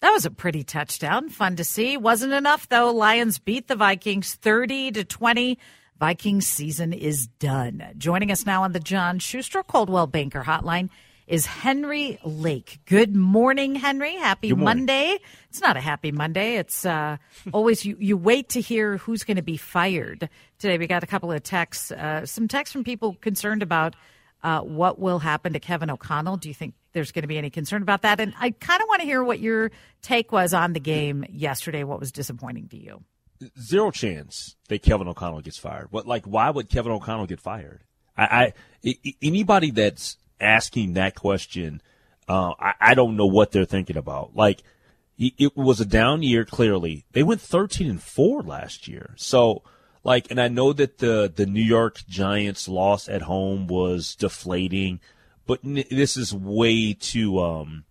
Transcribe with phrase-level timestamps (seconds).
[0.00, 1.30] That was a pretty touchdown.
[1.30, 1.96] Fun to see.
[1.96, 2.92] Wasn't enough though.
[2.92, 5.58] Lions beat the Vikings 30 to 20.
[5.98, 7.82] Vikings season is done.
[7.96, 10.90] Joining us now on the John Schuster Coldwell Banker Hotline
[11.26, 12.78] is Henry Lake.
[12.84, 14.14] Good morning, Henry.
[14.16, 15.18] Happy Monday.
[15.48, 16.56] It's not a happy Monday.
[16.56, 17.16] It's uh,
[17.52, 20.28] always you, you wait to hear who's going to be fired.
[20.58, 23.96] Today we got a couple of texts, uh, some texts from people concerned about
[24.42, 26.36] uh, what will happen to Kevin O'Connell.
[26.36, 28.20] Do you think there's going to be any concern about that?
[28.20, 31.84] And I kind of want to hear what your take was on the game yesterday.
[31.84, 33.04] What was disappointing to you?
[33.60, 35.88] Zero chance that Kevin O'Connell gets fired.
[35.90, 37.84] What like why would Kevin O'Connell get fired?
[38.16, 38.52] I,
[38.84, 41.82] I anybody that's asking that question,
[42.28, 44.34] uh, I, I don't know what they're thinking about.
[44.34, 44.62] Like
[45.18, 46.46] it was a down year.
[46.46, 49.12] Clearly, they went 13 and four last year.
[49.16, 49.62] So
[50.02, 55.00] like, and I know that the the New York Giants loss at home was deflating,
[55.46, 57.84] but n- this is way too um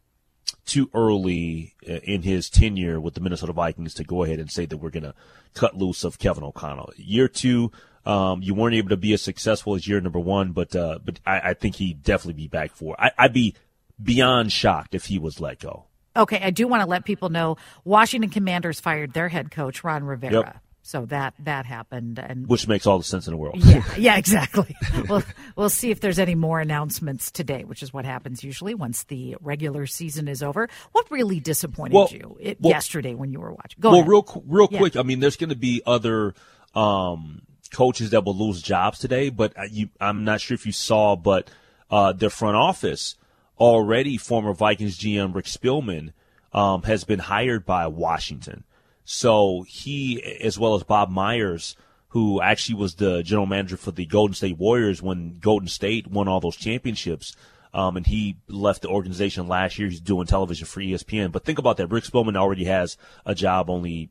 [0.65, 4.65] too early uh, in his tenure with the Minnesota Vikings to go ahead and say
[4.65, 5.13] that we're going to
[5.53, 6.91] cut loose of Kevin O'Connell.
[6.97, 7.71] Year two,
[8.05, 11.19] um, you weren't able to be as successful as year number one, but uh, but
[11.25, 12.95] I, I think he'd definitely be back for.
[12.99, 13.55] I, I'd be
[14.01, 15.85] beyond shocked if he was let go.
[16.17, 20.03] Okay, I do want to let people know Washington Commanders fired their head coach Ron
[20.03, 20.33] Rivera.
[20.33, 20.57] Yep.
[20.87, 23.55] So that that happened, and Which makes all the sense in the world.
[23.57, 24.75] yeah, yeah, exactly.
[25.09, 25.23] we'll
[25.55, 29.35] we'll see if there's any more announcements today, which is what happens usually once the
[29.41, 30.69] regular season is over.
[30.91, 33.77] What really disappointed Well- you it, well- yesterday when you were watching?
[33.79, 34.09] Go well, ahead.
[34.11, 34.77] real real Yeah.
[34.77, 34.95] quick.
[34.95, 36.35] I mean, there's going to be other
[36.75, 37.41] um,
[37.73, 41.15] coaches that will lose jobs today, but uh, you, I'm not sure if you saw,
[41.15, 41.49] but
[41.89, 43.15] uh, their front office
[43.59, 46.13] already, former Vikings GM Rick Spielman
[46.53, 48.65] um, has been hired by Washington.
[49.05, 51.75] So he, as well as Bob Myers,
[52.09, 56.27] who actually was the general manager for the Golden State Warriors when Golden State won
[56.27, 57.35] all those championships.
[57.73, 59.89] Um, and he left the organization last year.
[59.89, 61.31] He's doing television for ESPN.
[61.31, 61.87] But think about that.
[61.87, 64.09] Rick Spielman already has a job only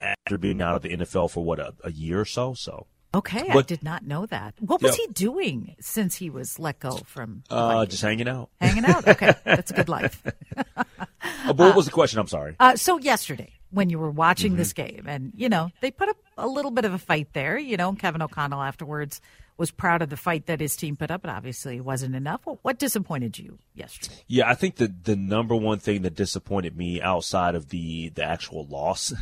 [0.00, 2.52] after being out of the NFL for what, a, a year or so?
[2.52, 4.52] So, okay, I did not know that.
[4.60, 5.06] What was Yeah.
[5.06, 8.50] he doing since he was let go from uh, just hanging out.
[8.60, 9.08] hanging out?
[9.08, 10.22] Okay, that's a good life.
[11.44, 12.18] Uh, but what was the question?
[12.20, 12.54] I'm sorry.
[12.60, 14.58] Uh, so yesterday, when you were watching Mm-hmm.
[14.58, 17.58] this game, and you know they put up a little bit of a fight there.
[17.58, 19.20] You know, Kevin O'Connell afterwards
[19.58, 22.42] was proud of the fight that his team put up, but obviously it wasn't enough.
[22.44, 24.16] What, what disappointed you yesterday?
[24.26, 28.24] Yeah, I think the the number one thing that disappointed me outside of the the
[28.24, 29.12] actual loss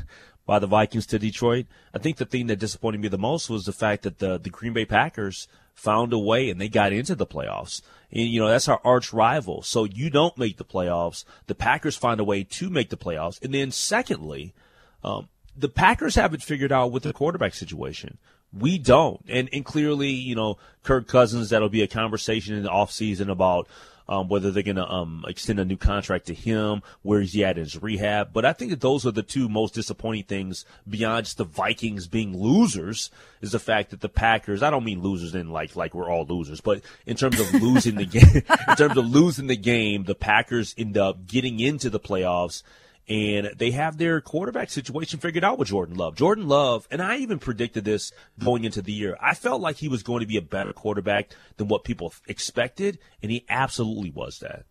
[0.46, 3.64] by the Vikings to Detroit, I think the thing that disappointed me the most was
[3.64, 7.14] the fact that the the Green Bay Packers found a way and they got into
[7.14, 7.82] the playoffs.
[8.10, 9.62] And, you know, that's our arch rival.
[9.62, 11.24] So you don't make the playoffs.
[11.46, 13.42] The Packers find a way to make the playoffs.
[13.42, 14.54] And then secondly,
[15.02, 18.18] um, the Packers haven't figured out with the quarterback situation.
[18.52, 19.24] We don't.
[19.28, 23.66] And, and clearly, you know, Kirk Cousins, that'll be a conversation in the offseason about
[24.08, 27.44] um, whether they're going to um, extend a new contract to him, where is he
[27.44, 28.32] at in his rehab.
[28.32, 32.06] But I think that those are the two most disappointing things beyond just the Vikings
[32.06, 33.10] being losers
[33.40, 36.26] is the fact that the Packers, I don't mean losers in like, like we're all
[36.26, 40.14] losers, but in terms of losing the game, in terms of losing the game, the
[40.14, 42.62] Packers end up getting into the playoffs
[43.08, 46.16] and they have their quarterback situation figured out with Jordan Love.
[46.16, 49.16] Jordan Love, and I even predicted this going into the year.
[49.20, 52.98] I felt like he was going to be a better quarterback than what people expected,
[53.22, 54.64] and he absolutely was that.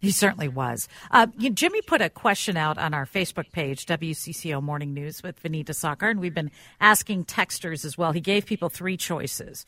[0.00, 0.88] He certainly was.
[1.10, 5.42] Uh, you, Jimmy put a question out on our Facebook page, WCCO Morning News with
[5.42, 8.12] Vineeta Sawkar, and we've been asking texters as well.
[8.12, 9.66] He gave people three choices.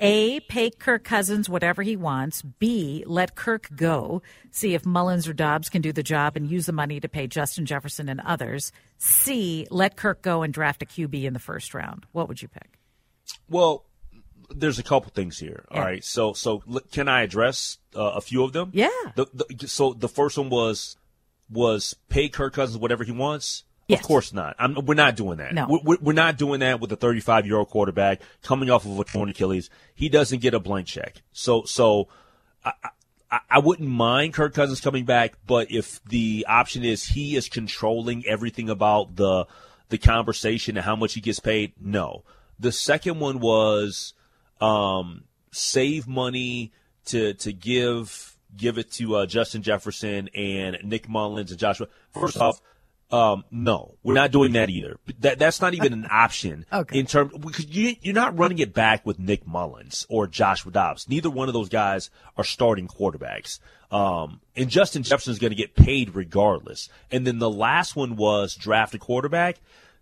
[0.00, 2.42] A, pay Kirk Cousins whatever he wants.
[2.42, 4.20] B, let Kirk go.
[4.50, 7.26] See if Mullens or Dobbs can do the job and use the money to pay
[7.26, 8.72] Justin Jefferson and others.
[8.98, 12.04] C, let Kirk go and draft a QB in the first round.
[12.12, 12.78] What would you pick?
[13.48, 13.84] Well,
[14.50, 15.64] there's a couple things here.
[15.70, 15.84] All Yeah.
[15.84, 18.70] right, so so can I address uh, a few of them?
[18.72, 18.88] Yeah.
[19.16, 20.96] The, the, so the first one was
[21.50, 23.64] was pay Kirk Cousins whatever he wants.
[23.88, 24.00] Yes.
[24.00, 24.56] Of course not.
[24.58, 25.54] I'm, we're not doing that.
[25.54, 25.66] No.
[25.68, 29.04] We're- we're, not doing that with a 35 year old quarterback coming off of a
[29.04, 29.70] torn Achilles.
[29.94, 31.22] He doesn't get a blank check.
[31.32, 32.08] So so
[32.64, 32.72] I,
[33.30, 37.48] I, I wouldn't mind Kirk Cousins coming back, but if the option is he is
[37.48, 39.46] controlling everything about the
[39.88, 42.24] the conversation and how much he gets paid, no.
[42.58, 44.14] The second one was
[44.60, 46.72] um, save money
[47.06, 51.88] to to give give it to uh, Justin Jefferson and Nick Mullens and Joshua.
[52.12, 52.60] First off,
[53.10, 54.98] um, no, we're not doing that either.
[55.20, 56.66] That that's not even an option.
[56.72, 56.98] Okay.
[56.98, 61.08] In terms, because you you're not running it back with Nick Mullens or Joshua Dobbs.
[61.08, 63.60] Neither one of those guys are starting quarterbacks.
[63.90, 66.88] Um, and Justin Jefferson is going to get paid regardless.
[67.10, 69.58] And then the last one was draft a quarterback.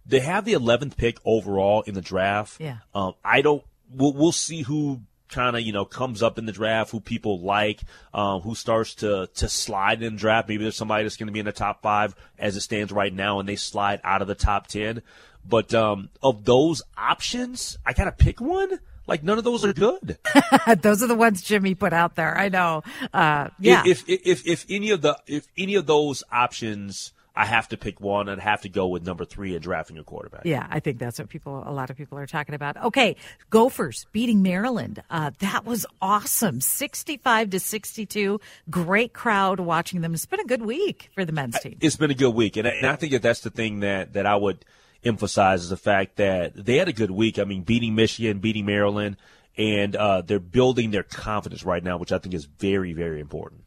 [0.06, 2.60] They have the 11th pick overall in the draft.
[2.60, 2.78] Yeah.
[2.94, 3.62] Um, I don't.
[3.90, 5.02] We'll, we'll see who
[5.34, 7.80] kind of you know comes up in the draft, who people like,
[8.14, 10.48] um, who starts to to slide in the draft.
[10.48, 13.12] Maybe there's somebody that's going to be in the top five as it stands right
[13.12, 15.02] now, and they slide out of the top ten.
[15.46, 18.78] But um, of those options, I gotta pick one.
[19.06, 20.18] Like none of those are good.
[20.80, 22.38] Those are the ones Jimmy put out there.
[22.38, 22.82] I know.
[23.12, 23.82] Uh, yeah.
[23.84, 27.76] If, if if if any of the if any of those options, I have to
[27.76, 28.28] pick one.
[28.28, 30.42] I'd have to go with number three in drafting a quarterback.
[30.44, 32.76] Yeah, I think that's what people, a lot of people are talking about.
[32.84, 33.16] Okay,
[33.50, 35.02] Gophers beating Maryland.
[35.10, 36.60] Uh, that was awesome.
[36.60, 38.40] 65 to 62.
[38.70, 40.14] Great crowd watching them.
[40.14, 41.76] It's been a good week for the men's team.
[41.80, 44.12] It's been a good week, and I, and I think that that's the thing that
[44.12, 44.64] that I would
[45.02, 47.38] emphasize is the fact that they had a good week.
[47.38, 49.16] I mean, beating Michigan, beating Maryland,
[49.56, 53.62] and uh, they're building their confidence right now, which I think is very, very important.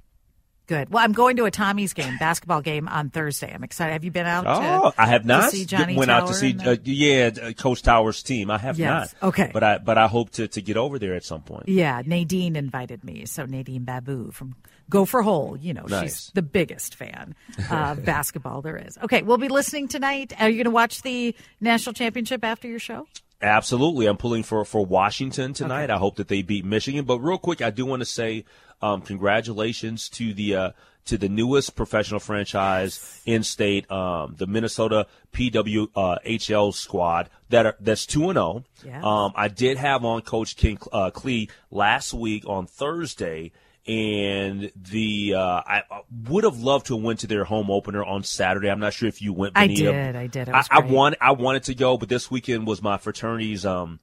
[0.68, 0.90] Good.
[0.90, 3.52] Well, I'm going to a Tommy's game, basketball game on Thursday.
[3.54, 3.94] I'm excited.
[3.94, 4.46] Have you been out?
[4.46, 5.50] Oh, to, I have not.
[5.52, 8.52] See Johnny Went Tauer out to see, uh, uh, yeah, uh, Coach Tauer's team.
[8.52, 9.16] I have Yes.
[9.22, 9.30] not.
[9.30, 9.50] Okay.
[9.54, 11.70] but I but I hope to to get over there at some point.
[11.70, 13.26] Yeah, Nadine invited me.
[13.26, 14.56] So Nadine Babu from
[14.90, 17.34] Gopher Hole, you know, she's the biggest fan
[17.72, 18.98] of basketball there is.
[19.04, 20.34] Okay, we'll be listening tonight.
[20.40, 23.08] Are you going to watch the national championship after your show?
[23.42, 24.08] Absolutely.
[24.08, 25.92] I'm pulling for, for Washington tonight.
[25.92, 27.06] I hope that they beat Michigan.
[27.06, 28.46] But real quick, I do want to say
[28.82, 30.72] um, congratulations to the uh,
[31.06, 38.06] to the newest professional franchise in state, um, the Minnesota PWHL squad that are that's
[38.06, 38.64] two and zero.
[38.86, 39.04] Yes.
[39.04, 43.52] Um, I did have on Coach Ken uh, Klee last week on Thursday.
[43.88, 48.04] And the uh, I I would have loved to have went to their home opener
[48.04, 48.70] on Saturday.
[48.70, 49.54] I'm not sure if you went.
[49.56, 50.50] I did, I did.
[50.50, 50.92] I, I great.
[50.92, 54.00] want I wanted to go, but this weekend was my fraternity's um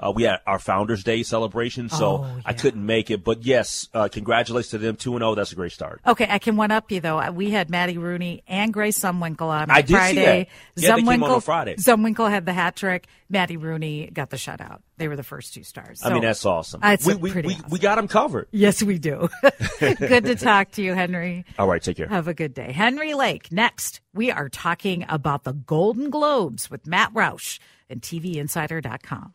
[0.00, 3.24] uh, we had our Founders Day celebration, so Oh, I couldn't make it.
[3.24, 5.34] But yes, uh, congratulations to them, two and zero.
[5.34, 6.00] That's a great start.
[6.06, 7.30] Okay, I can one up you though.
[7.30, 10.48] We had Maddie Rooney and Grace Zumwinkle on I did see Friday.
[10.76, 11.74] Yeah, on Friday.
[11.76, 13.06] Zumwinkle had the hat trick.
[13.28, 14.80] Maddie Rooney got the shutout.
[14.96, 16.00] They were the first two stars.
[16.04, 16.80] I mean, that's awesome.
[16.82, 17.70] It's we we, pretty we, awesome.
[17.70, 18.48] we got them covered.
[18.50, 19.28] Yes, we do.
[19.80, 21.44] Good to talk to you, Henry.
[21.58, 22.08] All right, take care.
[22.08, 22.72] Have a good day.
[22.72, 23.52] Henry Lake.
[23.52, 27.58] Next, we are talking about the Golden Globes with Matt Roush
[27.90, 29.34] and TVInsider.com.